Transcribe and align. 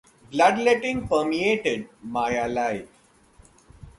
Bloodletting 0.31 1.07
permeated 1.07 1.87
Maya 2.01 2.47
life. 2.47 2.89